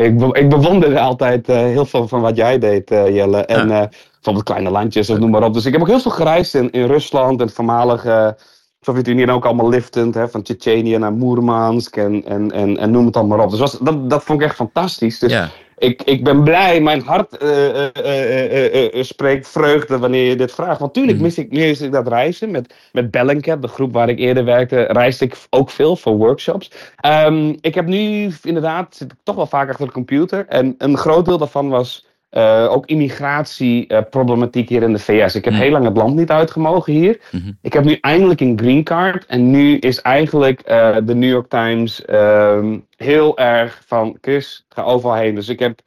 [0.07, 3.45] ik, be- ik bewonderde altijd eh, heel veel van wat jij deed, Jelle.
[3.45, 3.89] En Ja.
[4.13, 5.53] bijvoorbeeld kleine landjes of noem maar op.
[5.53, 8.37] Dus ik heb ook heel veel gereisd in, in Rusland en voormalige
[8.79, 13.05] Sovjet-Unie en ook allemaal liftend, hè, van Tsjetsjenië naar Moermansk en, en, en, en noem
[13.05, 13.49] het allemaal op.
[13.49, 15.19] Dus was, dat, dat vond ik echt fantastisch.
[15.19, 15.49] Dus Ja.
[15.81, 20.79] Ik, ik ben blij, mijn hart eh, eh, eh, spreekt vreugde wanneer je dit vraagt.
[20.79, 21.25] Want tuurlijk Mhm.
[21.25, 22.51] mis ik, mis ik dat reizen.
[22.51, 26.71] Met, met Bellingcat, de groep waar ik eerder werkte, reisde ik ook veel voor workshops.
[26.95, 30.45] Ehm, ik heb nu inderdaad, zit ik toch wel vaak achter de computer.
[30.47, 35.35] En een groot deel daarvan was eh, ook immigratieproblematiek hier in de VS.
[35.35, 35.61] Ik heb Mhm.
[35.61, 37.19] heel lang het land niet uitgemogen hier.
[37.31, 37.51] Mhm.
[37.61, 39.25] Ik heb nu eindelijk een green card.
[39.25, 44.83] En nu is eigenlijk eh, de New York Times ehm, heel erg van Chris, ga
[44.83, 45.35] overal heen.
[45.35, 45.79] Dus ik heb.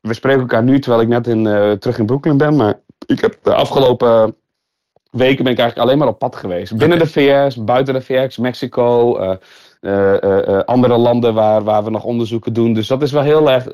[0.00, 2.56] We spreken elkaar nu terwijl ik net in, eh, terug in Brooklyn ben.
[2.56, 4.34] Maar ik heb de afgelopen
[5.10, 6.76] weken ben ik eigenlijk alleen maar op pad geweest.
[6.76, 9.18] Binnen de VS, buiten de VS, Mexico.
[9.84, 12.72] Eh, eh, eh, andere landen waar, waar we nog onderzoeken doen.
[12.72, 13.64] Dus dat is wel heel erg.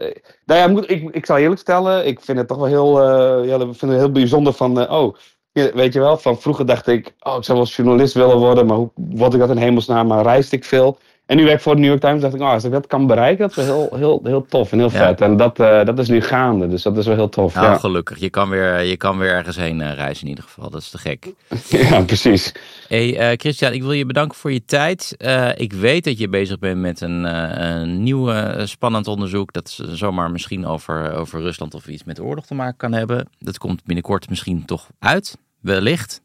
[0.45, 3.03] nou ja, moet, ik, ik zal eerlijk stellen, ik vind het toch wel heel,
[3.45, 4.91] ja, ik vind het heel bijzonder van.
[4.91, 5.15] oh,
[5.53, 8.77] weet je wel, van vroeger dacht ik, oh, ik zou wel journalist willen worden, maar
[8.77, 10.07] hoe word ik dat in hemelsnaam?
[10.07, 10.99] Maar reisde ik veel.
[11.27, 12.87] En nu werk ik voor de New York Times, dacht ik, oh, als ik dat
[12.87, 15.07] kan bereiken, dat is wel heel, heel, heel tof en heel Ja.
[15.07, 15.21] vet.
[15.21, 17.55] En dat, dat is nu gaande, dus dat is wel heel tof.
[17.55, 17.79] Nou, ja.
[17.79, 18.19] gelukkig.
[18.19, 20.71] Je kan, weer, je kan weer ergens heen reizen in ieder geval.
[20.71, 21.33] Dat is te gek.
[21.91, 22.53] ja, precies.
[22.91, 25.15] Hey, eh, Christian, ik wil je bedanken voor je tijd.
[25.17, 28.33] Eh, ik weet dat je bezig bent met een, eh, een nieuw
[28.67, 29.53] spannend onderzoek.
[29.53, 33.29] Dat zomaar misschien over, over Rusland of iets met oorlog te maken kan hebben.
[33.39, 35.39] Dat komt binnenkort misschien toch uit.
[35.61, 36.21] Wellicht.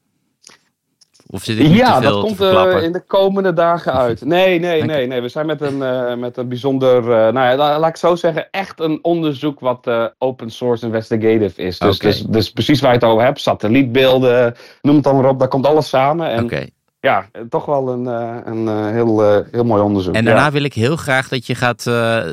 [1.36, 4.26] Of zit ik nu Ja, dat komt eh, in de komende dagen uit.
[4.36, 5.21] Nee, nee, nee, nee.
[5.21, 8.15] We zijn met een, eh, met een bijzonder, eh, nou ja, la- laat ik zo
[8.15, 11.80] zeggen, echt een onderzoek wat open source investigative is.
[11.80, 15.39] Dus, dus, dus precies waar je het over hebt, satellietbeelden, noem het dan maar op,
[15.39, 16.30] daar komt alles samen.
[16.30, 18.06] En ja, toch wel een,
[18.52, 20.15] een heel, heel mooi onderzoek.
[20.15, 20.52] En daarna ja.
[20.52, 21.84] wil ik heel graag dat je gaat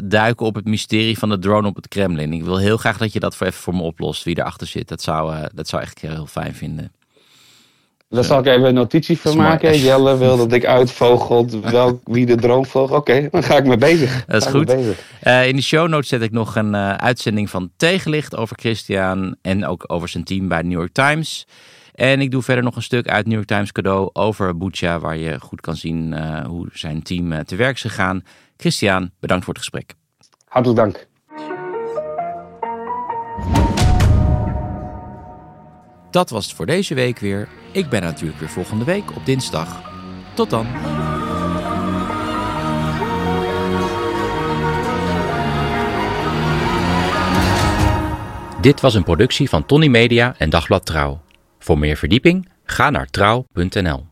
[0.05, 2.33] duiken op het mysterie van de drone op het Kremlin.
[2.33, 4.89] Ik wil heel graag dat je dat voor even voor me oplost, wie erachter zit.
[4.89, 6.93] Dat zou, dat zou ik echt heel fijn vinden.
[8.13, 9.79] Daar zal ik even een notitie van maken.
[9.79, 12.93] Jelle wil dat ik uitvogelt welk, wie de droom volgt.
[12.93, 14.25] Oké, dan ga ik mee bezig.
[14.25, 14.75] Dat is goed.
[15.21, 19.37] Eh, in de show notes zet ik nog een eh, uitzending van Tegenlicht over Christian
[19.43, 21.47] en ook over zijn team bij de New York Times.
[21.95, 25.17] En ik doe verder nog een stuk uit New York Times cadeau over Bucha, waar
[25.17, 28.23] je goed kan zien eh, hoe zijn team te werk is gegaan.
[28.57, 29.95] Christian, bedankt voor het gesprek.
[30.45, 31.11] Hartelijk dank.
[36.13, 37.49] Dat was het voor deze week weer.
[37.71, 39.83] Ik ben natuurlijk weer volgende week op dinsdag.
[40.35, 40.67] Tot dan.
[48.61, 51.21] Dit was een productie van Tony Media en Dagblad Trouw.
[51.59, 54.12] Voor meer verdieping ga naar trouw.nl.